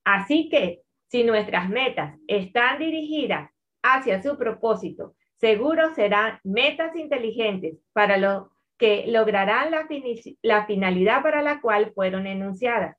Así 0.04 0.49
que 0.49 0.82
si 1.08 1.23
nuestras 1.23 1.69
metas 1.69 2.19
están 2.28 2.80
dirigidas 2.80 3.52
hacia 3.84 4.21
su 4.23 4.36
propósito, 4.36 5.15
seguro 5.36 5.93
serán 5.93 6.39
metas 6.43 6.95
inteligentes 6.95 7.78
para 7.93 8.17
lo 8.17 8.52
que 8.77 9.05
lograrán 9.07 9.71
la, 10.41 10.65
finalidad 10.65 11.21
para 11.21 11.41
la 11.41 11.62
cual 11.62 11.91
fueron 11.93 12.27
enunciadas. 12.27 12.97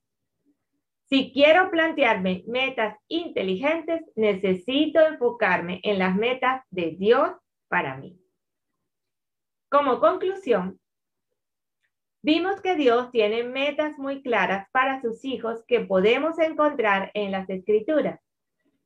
Si 1.06 1.32
quiero 1.32 1.70
plantearme 1.70 2.44
metas 2.46 2.96
inteligentes, 3.08 4.02
necesito 4.16 5.00
enfocarme 5.00 5.80
en 5.82 5.98
las 5.98 6.16
metas 6.16 6.62
de 6.70 6.96
Dios 6.98 7.32
para 7.68 7.96
mí. 7.96 8.18
Como 9.70 10.00
conclusión, 10.00 10.80
vimos 12.22 12.60
que 12.62 12.76
Dios 12.76 13.10
tiene 13.10 13.42
metas 13.44 13.98
muy 13.98 14.22
claras 14.22 14.66
para 14.72 15.02
sus 15.02 15.24
hijos 15.24 15.64
que 15.66 15.80
podemos 15.80 16.38
encontrar 16.38 17.10
en 17.14 17.32
las 17.32 17.50
escrituras. 17.50 18.23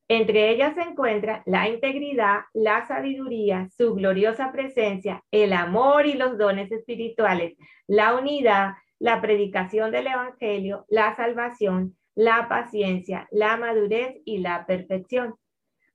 Entre 0.09 0.51
ellas 0.51 0.75
se 0.75 0.81
encuentra 0.81 1.43
la 1.45 1.69
integridad, 1.69 2.41
la 2.55 2.87
sabiduría, 2.89 3.69
su 3.77 3.95
gloriosa 3.95 4.51
presencia, 4.53 5.23
el 5.31 5.53
amor 5.53 6.07
y 6.07 6.15
los 6.15 6.39
dones 6.39 6.73
espirituales, 6.73 7.59
la 7.87 8.15
unidad, 8.15 8.73
la 8.99 9.21
predicación 9.21 9.91
del 9.91 10.07
Evangelio, 10.07 10.87
la 10.89 11.15
salvación, 11.15 11.97
la 12.15 12.49
paciencia, 12.49 13.29
la 13.31 13.59
madurez 13.59 14.17
y 14.25 14.39
la 14.39 14.65
perfección. 14.65 15.35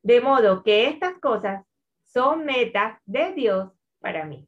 De 0.03 0.21
modo 0.21 0.61
que 0.61 0.87
estas 0.87 1.13
cosas 1.19 1.65
son 2.05 2.45
metas 2.45 2.99
de 3.05 3.33
Dios 3.33 3.71
para 3.99 4.25
mí. 4.25 4.47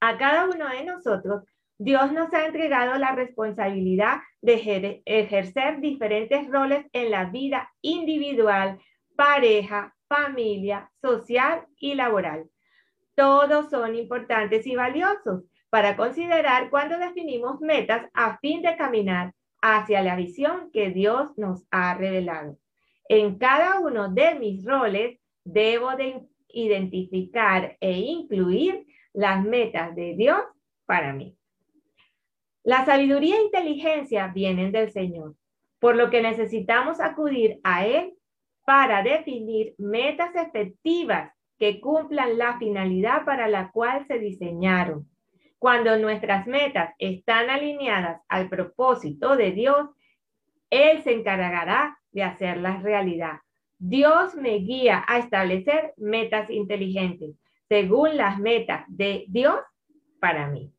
A 0.00 0.18
cada 0.18 0.44
uno 0.50 0.68
de 0.68 0.84
nosotros, 0.84 1.44
Dios 1.84 2.12
nos 2.12 2.32
ha 2.32 2.46
entregado 2.46 2.96
la 2.96 3.10
responsabilidad 3.10 4.20
de 4.40 5.02
ejercer 5.04 5.80
diferentes 5.80 6.48
roles 6.48 6.86
en 6.92 7.10
la 7.10 7.24
vida 7.24 7.72
individual, 7.80 8.78
pareja, 9.16 9.92
familia, 10.06 10.92
social 11.00 11.66
y 11.76 11.94
laboral. 11.94 12.48
Todos 13.16 13.68
son 13.68 13.96
importantes 13.96 14.64
y 14.68 14.76
valiosos 14.76 15.42
para 15.70 15.96
considerar 15.96 16.70
cuando 16.70 16.98
definimos 16.98 17.60
metas 17.60 18.08
a 18.14 18.38
fin 18.38 18.62
de 18.62 18.76
caminar 18.76 19.34
hacia 19.60 20.02
la 20.02 20.14
visión 20.14 20.70
que 20.72 20.90
Dios 20.90 21.36
nos 21.36 21.66
ha 21.72 21.94
revelado. 21.94 22.58
En 23.08 23.38
cada 23.38 23.80
uno 23.80 24.08
de 24.08 24.36
mis 24.36 24.64
roles 24.64 25.18
debo 25.42 25.96
de 25.96 26.28
identificar 26.46 27.76
e 27.80 27.90
incluir 27.98 28.86
las 29.12 29.44
metas 29.44 29.96
de 29.96 30.14
Dios 30.14 30.44
para 30.86 31.12
mí. 31.12 31.36
La 32.64 32.84
sabiduría 32.84 33.36
e 33.36 33.44
inteligencia 33.44 34.28
vienen 34.28 34.70
del 34.70 34.92
Señor, 34.92 35.34
por 35.80 35.96
lo 35.96 36.10
que 36.10 36.22
necesitamos 36.22 37.00
acudir 37.00 37.58
a 37.64 37.84
Él 37.86 38.14
para 38.64 39.02
definir 39.02 39.74
metas 39.78 40.34
efectivas 40.36 41.32
que 41.58 41.80
cumplan 41.80 42.38
la 42.38 42.58
finalidad 42.58 43.24
para 43.24 43.48
la 43.48 43.70
cual 43.72 44.06
se 44.06 44.20
diseñaron. 44.20 45.08
Cuando 45.58 45.96
nuestras 45.96 46.46
metas 46.46 46.94
están 46.98 47.50
alineadas 47.50 48.20
al 48.28 48.48
propósito 48.48 49.36
de 49.36 49.50
Dios, 49.50 49.90
Él 50.70 51.02
se 51.02 51.12
encargará 51.12 51.98
de 52.12 52.22
hacerlas 52.22 52.82
realidad. 52.82 53.38
Dios 53.78 54.36
me 54.36 54.58
guía 54.58 55.04
a 55.08 55.18
establecer 55.18 55.94
metas 55.96 56.48
inteligentes 56.48 57.34
según 57.68 58.16
las 58.16 58.38
metas 58.38 58.84
de 58.86 59.24
Dios 59.28 59.58
para 60.20 60.46
mí. 60.48 60.72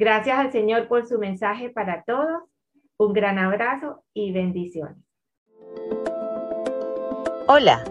Gracias 0.00 0.38
al 0.38 0.50
Señor 0.50 0.88
por 0.88 1.06
su 1.06 1.18
mensaje 1.18 1.68
para 1.68 2.04
todos. 2.04 2.44
Un 2.96 3.12
gran 3.12 3.38
abrazo 3.38 4.02
y 4.14 4.32
bendiciones. 4.32 4.96
Hola, 7.46 7.84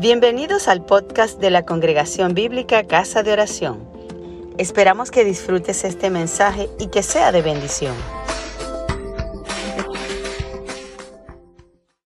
bienvenidos 0.00 0.68
al 0.68 0.86
podcast 0.86 1.38
de 1.42 1.50
la 1.50 1.66
Congregación 1.66 2.32
Bíblica 2.32 2.86
Casa 2.86 3.22
de 3.22 3.34
Oración. 3.34 3.86
Esperamos 4.56 5.10
que 5.10 5.22
disfrutes 5.22 5.84
este 5.84 6.08
mensaje 6.08 6.70
y 6.78 6.86
que 6.86 7.02
sea 7.02 7.30
de 7.30 7.42
bendición. 7.42 7.94